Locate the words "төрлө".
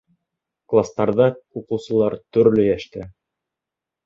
2.39-2.65